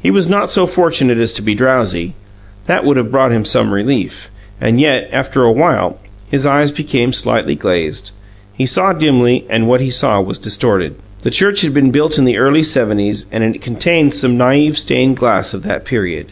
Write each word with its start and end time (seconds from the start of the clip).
He 0.00 0.12
was 0.12 0.28
not 0.28 0.48
so 0.48 0.64
fortunate 0.64 1.18
as 1.18 1.32
to 1.32 1.42
be 1.42 1.52
drowsy; 1.56 2.14
that 2.66 2.84
would 2.84 2.96
have 2.96 3.10
brought 3.10 3.32
him 3.32 3.44
some 3.44 3.74
relief 3.74 4.30
and 4.60 4.80
yet, 4.80 5.08
after 5.12 5.42
a 5.42 5.50
while, 5.50 5.98
his 6.30 6.46
eyes 6.46 6.70
became 6.70 7.12
slightly 7.12 7.56
glazed; 7.56 8.12
he 8.52 8.64
saw 8.64 8.92
dimly, 8.92 9.44
and 9.50 9.66
what 9.66 9.80
he 9.80 9.90
saw 9.90 10.20
was 10.20 10.38
distorted. 10.38 10.94
The 11.24 11.32
church 11.32 11.62
had 11.62 11.74
been 11.74 11.90
built 11.90 12.16
in 12.16 12.26
the 12.26 12.38
early 12.38 12.62
'Seventies, 12.62 13.26
and 13.32 13.42
it 13.42 13.60
contained 13.60 14.14
some 14.14 14.38
naive 14.38 14.78
stained 14.78 15.16
glass 15.16 15.52
of 15.52 15.64
that 15.64 15.84
period. 15.84 16.26